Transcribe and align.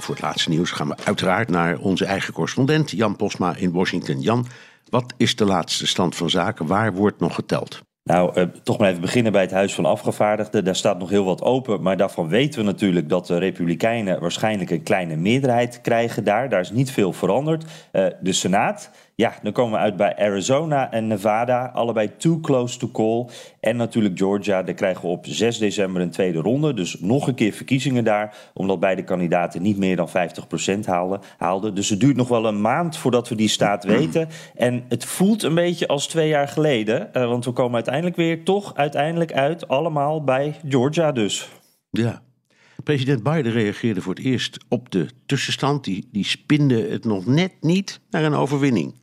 Voor 0.00 0.14
het 0.14 0.24
laatste 0.24 0.48
nieuws 0.48 0.70
gaan 0.70 0.88
we 0.88 0.96
uiteraard 1.04 1.48
naar 1.48 1.78
onze 1.78 2.04
eigen 2.04 2.32
correspondent 2.32 2.90
Jan 2.90 3.16
Postma 3.16 3.56
in 3.56 3.72
Washington. 3.72 4.20
Jan, 4.20 4.46
wat 4.88 5.14
is 5.16 5.36
de 5.36 5.44
laatste 5.44 5.86
stand 5.86 6.16
van 6.16 6.30
zaken? 6.30 6.66
Waar 6.66 6.92
wordt 6.92 7.20
nog 7.20 7.34
geteld? 7.34 7.80
Nou, 8.04 8.34
eh, 8.34 8.42
toch 8.62 8.78
maar 8.78 8.88
even 8.88 9.00
beginnen 9.00 9.32
bij 9.32 9.40
het 9.40 9.50
Huis 9.50 9.74
van 9.74 9.84
Afgevaardigden. 9.84 10.64
Daar 10.64 10.76
staat 10.76 10.98
nog 10.98 11.10
heel 11.10 11.24
wat 11.24 11.42
open, 11.42 11.82
maar 11.82 11.96
daarvan 11.96 12.28
weten 12.28 12.60
we 12.60 12.66
natuurlijk 12.66 13.08
dat 13.08 13.26
de 13.26 13.38
Republikeinen 13.38 14.20
waarschijnlijk 14.20 14.70
een 14.70 14.82
kleine 14.82 15.16
meerderheid 15.16 15.80
krijgen 15.80 16.24
daar. 16.24 16.48
Daar 16.48 16.60
is 16.60 16.70
niet 16.70 16.90
veel 16.90 17.12
veranderd. 17.12 17.64
Uh, 17.92 18.06
de 18.20 18.32
Senaat, 18.32 18.90
ja, 19.20 19.34
dan 19.42 19.52
komen 19.52 19.72
we 19.72 19.78
uit 19.78 19.96
bij 19.96 20.16
Arizona 20.16 20.90
en 20.90 21.06
Nevada, 21.06 21.70
allebei 21.74 22.16
too 22.16 22.40
close 22.40 22.78
to 22.78 22.90
call. 22.90 23.26
En 23.60 23.76
natuurlijk 23.76 24.18
Georgia, 24.18 24.62
daar 24.62 24.74
krijgen 24.74 25.02
we 25.02 25.08
op 25.08 25.26
6 25.26 25.58
december 25.58 26.02
een 26.02 26.10
tweede 26.10 26.38
ronde. 26.38 26.74
Dus 26.74 27.00
nog 27.00 27.26
een 27.26 27.34
keer 27.34 27.52
verkiezingen 27.52 28.04
daar, 28.04 28.36
omdat 28.54 28.80
beide 28.80 29.04
kandidaten 29.04 29.62
niet 29.62 29.76
meer 29.76 29.96
dan 29.96 30.08
50% 30.08 30.12
haalden. 31.38 31.74
Dus 31.74 31.88
het 31.88 32.00
duurt 32.00 32.16
nog 32.16 32.28
wel 32.28 32.46
een 32.46 32.60
maand 32.60 32.96
voordat 32.96 33.28
we 33.28 33.34
die 33.34 33.48
staat 33.48 33.84
weten. 33.84 34.28
En 34.54 34.84
het 34.88 35.04
voelt 35.04 35.42
een 35.42 35.54
beetje 35.54 35.88
als 35.88 36.06
twee 36.06 36.28
jaar 36.28 36.48
geleden, 36.48 37.10
uh, 37.12 37.28
want 37.28 37.44
we 37.44 37.52
komen 37.52 37.74
uiteindelijk 37.74 38.16
weer 38.16 38.44
toch 38.44 38.74
uiteindelijk 38.74 39.32
uit, 39.32 39.68
allemaal 39.68 40.24
bij 40.24 40.54
Georgia 40.68 41.12
dus. 41.12 41.48
Ja, 41.90 42.22
President 42.84 43.22
Biden 43.22 43.52
reageerde 43.52 44.00
voor 44.00 44.14
het 44.14 44.24
eerst 44.24 44.64
op 44.68 44.90
de 44.90 45.06
tussenstand. 45.26 45.84
Die, 45.84 46.08
die 46.12 46.24
spinde 46.24 46.88
het 46.88 47.04
nog 47.04 47.26
net 47.26 47.52
niet 47.60 48.00
naar 48.10 48.24
een 48.24 48.34
overwinning. 48.34 48.94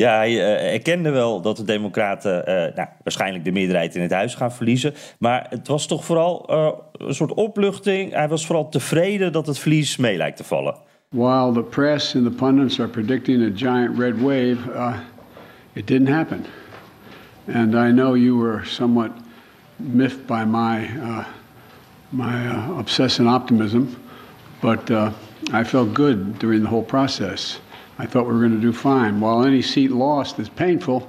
Ja, 0.00 0.16
hij 0.16 0.32
uh, 0.32 0.72
erkende 0.72 1.10
wel 1.10 1.40
dat 1.40 1.56
de 1.56 1.64
Democraten 1.64 2.38
uh, 2.38 2.76
nou, 2.76 2.88
waarschijnlijk 3.02 3.44
de 3.44 3.52
meerderheid 3.52 3.94
in 3.94 4.02
het 4.02 4.12
huis 4.12 4.34
gaan 4.34 4.52
verliezen. 4.52 4.94
Maar 5.18 5.46
het 5.48 5.68
was 5.68 5.86
toch 5.86 6.04
vooral 6.04 6.46
uh, 6.50 6.70
een 6.92 7.14
soort 7.14 7.34
opluchting. 7.34 8.12
Hij 8.12 8.28
was 8.28 8.46
vooral 8.46 8.68
tevreden 8.68 9.32
dat 9.32 9.46
het 9.46 9.58
verlies 9.58 9.96
mee 9.96 10.16
lijkt 10.16 10.36
te 10.36 10.44
vallen. 10.44 10.74
While 11.08 11.52
the 11.52 11.62
press 11.62 12.16
and 12.16 12.24
the 12.24 12.30
pundits 12.30 12.80
are 12.80 12.88
predicting 12.88 13.42
a 13.42 13.56
giant 13.56 13.98
red 13.98 14.20
wave, 14.20 14.56
uh, 14.74 14.96
it 15.72 15.86
didn't 15.86 16.14
happen. 16.14 16.44
And 17.54 17.74
I 17.74 17.92
know 17.92 18.16
you 18.16 18.38
were 18.38 18.64
somewhat 18.64 19.10
miffed 19.76 20.26
by 20.26 20.44
my, 20.44 20.88
uh, 21.02 21.24
my 22.08 22.46
uh, 22.46 22.78
obsessive 22.78 23.28
optimism, 23.28 23.96
but 24.60 24.90
I 25.52 25.64
felt 25.64 25.94
good 25.94 26.38
during 26.38 26.62
the 26.62 26.68
whole 26.68 26.84
process. 26.84 27.60
I 28.00 28.06
thought 28.06 28.26
we 28.26 28.32
were 28.32 28.40
going 28.40 28.54
to 28.54 28.60
do 28.62 28.72
fine. 28.72 29.20
While 29.20 29.44
any 29.44 29.60
seat 29.60 29.90
lost 29.90 30.38
is 30.38 30.48
painful, 30.48 31.06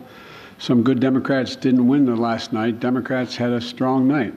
some 0.58 0.84
good 0.84 1.00
Democrats 1.00 1.56
didn't 1.56 1.88
win 1.88 2.06
the 2.06 2.18
last 2.18 2.52
night. 2.52 2.82
Democrats 2.82 3.38
had 3.38 3.52
a 3.52 3.62
strong 3.62 4.10
night. 4.10 4.34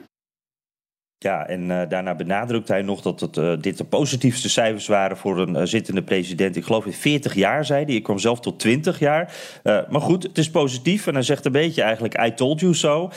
Ja, 1.25 1.47
en 1.47 1.61
uh, 1.61 1.81
daarna 1.89 2.15
benadrukt 2.15 2.67
hij 2.67 2.81
nog 2.81 3.01
dat 3.01 3.19
het, 3.19 3.37
uh, 3.37 3.53
dit 3.61 3.77
de 3.77 3.83
positiefste 3.83 4.49
cijfers 4.49 4.87
waren 4.87 5.17
voor 5.17 5.39
een 5.39 5.55
uh, 5.55 5.61
zittende 5.63 6.01
president. 6.01 6.55
Ik 6.55 6.63
geloof 6.63 6.85
in 6.85 6.93
40 6.93 7.33
jaar, 7.35 7.65
zei 7.65 7.85
hij. 7.85 7.95
Ik 7.95 8.03
kwam 8.03 8.19
zelf 8.19 8.39
tot 8.39 8.59
20 8.59 8.99
jaar. 8.99 9.33
maar 9.63 10.01
goed, 10.01 10.23
het 10.23 10.37
is 10.37 10.49
positief. 10.49 11.07
En 11.07 11.13
hij 11.13 11.23
zegt 11.23 11.45
een 11.45 11.51
beetje 11.51 11.81
eigenlijk, 11.81 12.21
I 12.25 12.33
told 12.33 12.59
you 12.59 12.73
so. 12.73 13.11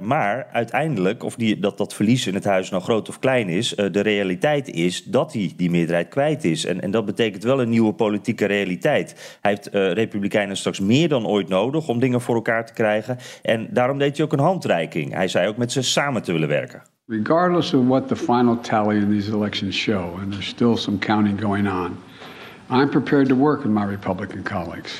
maar 0.00 0.46
uiteindelijk, 0.52 1.24
of 1.24 1.34
die, 1.34 1.58
dat 1.58 1.78
dat 1.78 1.94
verlies 1.94 2.26
in 2.26 2.34
het 2.34 2.44
huis 2.44 2.70
nou 2.70 2.82
groot 2.82 3.08
of 3.08 3.18
klein 3.18 3.48
is... 3.48 3.68
de 3.68 4.00
realiteit 4.00 4.70
is 4.70 5.04
dat 5.04 5.32
hij 5.32 5.52
die 5.56 5.70
meerderheid 5.70 6.08
kwijt 6.08 6.44
is. 6.44 6.64
En, 6.64 6.80
en 6.80 6.90
dat 6.90 7.04
betekent 7.04 7.42
wel 7.42 7.60
een 7.60 7.68
nieuwe 7.68 7.92
politieke 7.92 8.46
realiteit. 8.46 9.38
Hij 9.40 9.50
heeft 9.50 9.68
Republikeinen 9.72 10.56
straks 10.56 10.80
meer 10.80 11.08
dan 11.08 11.26
ooit 11.26 11.48
nodig 11.48 11.88
om 11.88 12.00
dingen 12.00 12.20
voor 12.20 12.34
elkaar 12.34 12.66
te 12.66 12.72
krijgen. 12.72 13.18
En 13.42 13.68
daarom 13.70 13.98
deed 13.98 14.16
hij 14.16 14.26
ook 14.26 14.32
een 14.32 14.38
handreiking. 14.38 15.14
Hij 15.14 15.28
zei 15.28 15.48
ook 15.48 15.56
met 15.56 15.72
ze 15.72 15.82
samen 15.82 16.22
te 16.22 16.32
willen 16.32 16.48
werken. 16.48 16.91
Regardless 17.12 17.74
of 17.74 17.86
what 17.86 18.08
the 18.08 18.16
final 18.16 18.56
tally 18.56 18.96
in 18.96 19.12
these 19.12 19.28
elections 19.28 19.74
show, 19.74 20.16
and 20.22 20.32
there's 20.32 20.46
still 20.46 20.78
some 20.78 20.98
counting 20.98 21.36
going 21.36 21.66
on, 21.66 22.02
I'm 22.70 22.88
prepared 22.88 23.28
to 23.28 23.34
work 23.34 23.64
with 23.64 23.70
my 23.70 23.84
Republican 23.84 24.42
colleagues. 24.42 24.98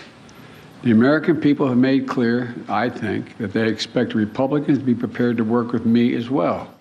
The 0.83 0.91
American 0.91 1.41
people 1.41 1.67
have 1.67 1.79
made 1.79 2.07
clear, 2.07 2.55
I 2.69 2.91
think, 2.91 3.39
that 3.39 3.55
they 3.55 3.67
expect 3.67 4.13
Republicans 4.13 4.77
to 4.77 4.85
be 4.85 4.95
prepared 4.95 5.39
to 5.39 5.43
work 5.43 5.73
with 5.73 5.87
me 5.87 6.15
as 6.15 6.29
well. 6.29 6.72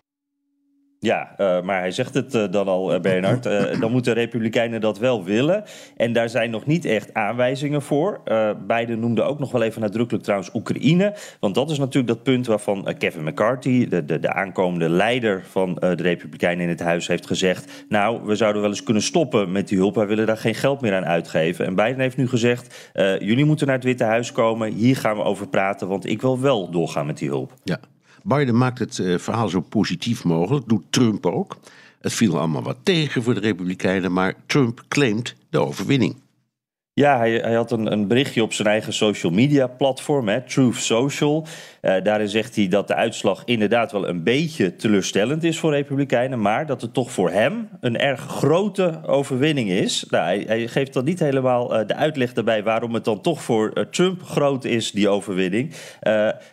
Ja, 1.03 1.33
uh, 1.37 1.61
maar 1.61 1.79
hij 1.79 1.91
zegt 1.91 2.13
het 2.13 2.35
uh, 2.35 2.43
dan 2.51 2.67
al, 2.67 2.93
uh, 2.93 2.99
Bernard. 2.99 3.43
dan 3.81 3.91
moeten 3.91 4.13
Republikeinen 4.13 4.81
dat 4.81 4.99
wel 4.99 5.23
willen. 5.23 5.63
En 5.97 6.13
daar 6.13 6.29
zijn 6.29 6.49
nog 6.49 6.65
niet 6.65 6.85
echt 6.85 7.13
aanwijzingen 7.13 7.81
voor. 7.81 8.21
Biden 8.67 8.99
noemde 8.99 9.21
ook 9.21 9.39
nog 9.39 9.51
wel 9.51 9.61
even 9.61 9.81
nadrukkelijk 9.81 10.23
trouwens 10.23 10.53
Oekraïne. 10.53 11.13
Want 11.39 11.55
dat 11.55 11.69
is 11.69 11.77
natuurlijk 11.77 12.07
dat 12.07 12.23
punt 12.23 12.47
waarvan 12.47 12.95
Kevin 12.97 13.23
McCarthy, 13.23 13.87
de, 13.87 14.05
de, 14.05 14.19
de 14.19 14.33
aankomende 14.33 14.89
leider 14.89 15.43
van 15.49 15.75
de 15.75 15.93
Republikeinen 15.95 16.63
in 16.63 16.69
het 16.69 16.79
huis, 16.79 17.07
heeft 17.07 17.27
gezegd: 17.27 17.85
Nou, 17.89 18.21
we 18.23 18.35
zouden 18.35 18.61
wel 18.61 18.71
eens 18.71 18.83
kunnen 18.83 19.03
stoppen 19.03 19.51
met 19.51 19.67
die 19.67 19.77
hulp. 19.77 19.95
Wij 19.95 20.07
willen 20.07 20.25
daar 20.25 20.37
geen 20.37 20.55
geld 20.55 20.81
meer 20.81 20.95
aan 20.95 21.05
uitgeven. 21.05 21.65
En 21.65 21.75
Biden 21.75 21.99
heeft 21.99 22.17
nu 22.17 22.27
gezegd: 22.27 22.91
Jullie 23.19 23.45
moeten 23.45 23.67
naar 23.67 23.75
het 23.75 23.85
Witte 23.85 24.03
Huis 24.03 24.31
komen. 24.31 24.73
Hier 24.73 24.95
gaan 24.95 25.15
we 25.15 25.23
over 25.23 25.47
praten, 25.47 25.87
want 25.87 26.09
ik 26.09 26.21
wil 26.21 26.39
wel 26.39 26.69
doorgaan 26.69 27.05
met 27.05 27.17
die 27.17 27.29
hulp. 27.29 27.53
Ja. 27.63 27.79
Biden 28.23 28.57
maakt 28.57 28.79
het 28.79 28.97
uh, 28.97 29.17
verhaal 29.17 29.49
zo 29.49 29.61
positief 29.61 30.23
mogelijk, 30.23 30.67
doet 30.67 30.83
Trump 30.89 31.25
ook. 31.25 31.57
Het 32.01 32.13
viel 32.13 32.37
allemaal 32.37 32.63
wat 32.63 32.77
tegen 32.83 33.23
voor 33.23 33.33
de 33.33 33.39
Republikeinen, 33.39 34.13
maar 34.13 34.35
Trump 34.45 34.83
claimt 34.87 35.35
de 35.49 35.59
overwinning. 35.59 36.15
Ja, 36.93 37.17
hij, 37.17 37.31
hij 37.31 37.53
had 37.53 37.71
een, 37.71 37.91
een, 37.91 38.07
berichtje 38.07 38.43
op 38.43 38.53
zijn 38.53 38.67
eigen 38.67 38.93
social 38.93 39.31
media 39.31 39.67
platform, 39.67 40.27
hè, 40.27 40.41
Truth 40.41 40.75
Social. 40.75 41.45
Uh, 41.81 41.95
daarin 42.03 42.27
zegt 42.27 42.55
hij 42.55 42.67
dat 42.67 42.87
de 42.87 42.95
uitslag 42.95 43.41
inderdaad 43.45 43.91
wel 43.91 44.07
een 44.07 44.23
beetje 44.23 44.75
teleurstellend 44.75 45.43
is 45.43 45.59
voor 45.59 45.71
Republikeinen, 45.71 46.41
maar 46.41 46.65
dat 46.65 46.81
het 46.81 46.93
toch 46.93 47.11
voor 47.11 47.29
hem 47.29 47.69
een 47.79 47.97
erg 47.97 48.21
grote 48.21 48.99
overwinning 49.05 49.69
is. 49.69 50.05
Nou, 50.09 50.23
hij, 50.23 50.43
hij 50.47 50.67
geeft 50.67 50.93
dan 50.93 51.03
niet 51.03 51.19
helemaal 51.19 51.79
uh, 51.79 51.87
de 51.87 51.95
uitleg 51.95 52.33
daarbij 52.33 52.63
waarom 52.63 52.93
het 52.93 53.05
dan 53.05 53.21
toch 53.21 53.41
voor 53.41 53.71
uh, 53.73 53.83
Trump 53.83 54.23
groot 54.23 54.65
is, 54.65 54.91
die 54.91 55.09
overwinning. 55.09 55.73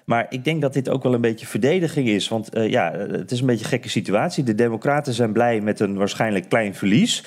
maar 0.04 0.26
ik 0.28 0.44
denk 0.44 0.60
dat 0.60 0.72
dit 0.72 0.88
ook 0.88 1.02
wel 1.02 1.14
een 1.14 1.20
beetje 1.20 1.46
verdediging 1.46 2.08
is, 2.08 2.28
want 2.28 2.48
ja, 2.52 2.92
het 2.92 3.30
is 3.30 3.40
een 3.40 3.46
beetje 3.46 3.64
een 3.64 3.70
gekke 3.70 3.88
situatie. 3.88 4.44
De 4.44 4.54
Democraten 4.54 5.12
zijn 5.12 5.32
blij 5.32 5.60
met 5.60 5.80
een 5.80 5.96
waarschijnlijk 5.96 6.48
klein 6.48 6.74
verlies. 6.74 7.24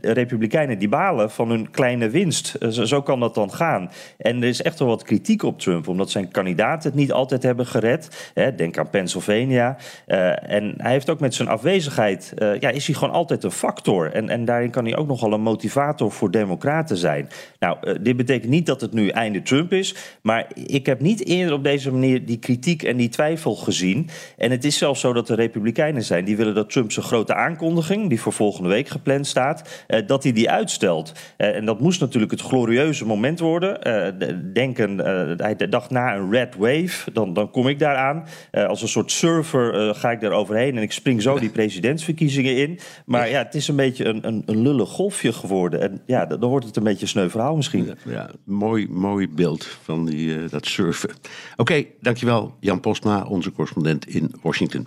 Republikeinen 0.00 0.78
die 0.78 0.88
balen 0.88 1.30
van 1.30 1.50
hun 1.50 1.70
kleine 1.70 2.10
winst. 2.10 2.47
Zo, 2.70 2.84
zo 2.84 3.02
kan 3.02 3.20
dat 3.20 3.34
dan 3.34 3.52
gaan. 3.52 3.90
En 4.18 4.42
er 4.42 4.48
is 4.48 4.62
echt 4.62 4.78
wel 4.78 4.88
wat 4.88 5.02
kritiek 5.02 5.42
op 5.42 5.60
Trump, 5.60 5.88
omdat 5.88 6.10
zijn 6.10 6.30
kandidaten 6.30 6.90
het 6.90 6.98
niet 6.98 7.12
altijd 7.12 7.42
hebben 7.42 7.66
gered. 7.66 8.32
Denk 8.56 8.78
aan 8.78 8.90
Pennsylvania. 8.90 9.76
Uh, 10.06 10.50
en 10.52 10.74
hij 10.76 10.92
heeft 10.92 11.10
ook 11.10 11.20
met 11.20 11.34
zijn 11.34 11.48
afwezigheid, 11.48 12.32
uh, 12.38 12.60
ja, 12.60 12.70
is 12.70 12.86
hij 12.86 12.94
gewoon 12.94 13.14
altijd 13.14 13.44
een 13.44 13.50
factor. 13.50 14.12
En, 14.12 14.28
en 14.28 14.44
daarin 14.44 14.70
kan 14.70 14.84
hij 14.84 14.96
ook 14.96 15.06
nogal 15.06 15.32
een 15.32 15.40
motivator 15.40 16.12
voor 16.12 16.30
democraten 16.30 16.96
zijn. 16.96 17.28
Nou, 17.58 18.00
dit 18.00 18.16
betekent 18.16 18.50
niet 18.50 18.66
dat 18.66 18.80
het 18.80 18.92
nu 18.92 19.08
einde 19.08 19.42
Trump 19.42 19.72
is. 19.72 19.94
Maar 20.22 20.46
ik 20.54 20.86
heb 20.86 21.00
niet 21.00 21.26
eerder 21.26 21.54
op 21.54 21.64
deze 21.64 21.92
manier 21.92 22.24
die 22.26 22.38
kritiek 22.38 22.82
en 22.82 22.96
die 22.96 23.08
twijfel 23.08 23.54
gezien. 23.54 24.08
En 24.36 24.50
het 24.50 24.64
is 24.64 24.78
zelfs 24.78 25.00
zo 25.00 25.12
dat 25.12 25.28
er 25.28 25.36
republikeinen 25.36 26.02
zijn 26.02 26.24
die 26.24 26.36
willen 26.36 26.54
dat 26.54 26.70
Trump 26.70 26.92
zijn 26.92 27.06
grote 27.06 27.34
aankondiging, 27.34 28.08
die 28.08 28.20
voor 28.20 28.32
volgende 28.32 28.68
week 28.68 28.88
gepland 28.88 29.26
staat, 29.26 29.84
dat 30.06 30.22
hij 30.22 30.32
die 30.32 30.50
uitstelt. 30.50 31.12
en 31.36 31.64
dat 31.64 31.80
moest 31.80 32.00
natuurlijk 32.00 32.32
het 32.32 32.37
glorieuze 32.42 33.06
moment 33.06 33.38
worden. 33.38 34.52
denken, 34.52 34.98
hij 35.36 35.68
dacht 35.68 35.90
na 35.90 36.16
een 36.16 36.30
red 36.30 36.56
wave, 36.56 37.12
dan 37.12 37.28
dan, 37.32 37.50
kom 37.50 37.68
ik 37.68 37.78
daaraan. 37.78 38.26
Uh, 38.52 38.66
als 38.66 38.82
een 38.82 38.88
soort 38.88 39.10
surfer 39.10 39.94
ga 39.94 40.10
ik 40.10 40.20
daar 40.20 40.32
overheen 40.32 40.76
en 40.76 40.82
ik 40.82 40.92
spring 40.92 41.22
zo 41.22 41.38
die 41.38 41.50
presidentsverkiezingen 41.60 42.56
in. 42.56 42.78
Maar 43.06 43.28
ja, 43.28 43.42
het 43.42 43.54
is 43.54 43.68
een 43.68 43.76
beetje 43.76 44.04
een, 44.04 44.26
een, 44.26 44.42
een 44.46 44.62
lullig 44.62 44.88
golfje 44.88 45.32
geworden. 45.32 45.80
En 45.80 46.02
ja, 46.06 46.26
dan 46.26 46.50
wordt 46.50 46.66
het 46.66 46.76
een 46.76 46.82
beetje 46.82 47.02
een 47.02 47.08
sneu 47.08 47.28
verhaal 47.28 47.56
misschien. 47.56 47.84
Ja, 47.84 47.94
ja 48.04 48.30
mooi, 48.44 48.88
mooi 48.90 49.28
beeld 49.28 49.64
van 49.82 50.06
die, 50.06 50.44
dat 50.48 50.66
surfen. 50.66 51.10
Oké, 51.10 51.20
okay, 51.56 51.92
dankjewel 52.00 52.54
Jan 52.60 52.80
Postma, 52.80 53.24
onze 53.24 53.52
correspondent 53.52 54.06
in 54.06 54.34
Washington. 54.42 54.86